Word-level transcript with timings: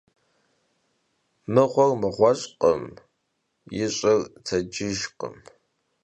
Mığuer 1.53 1.91
mığueş'khım, 2.01 2.83
yiş'ır 3.75 4.19
tecıjjkhım. 4.45 5.35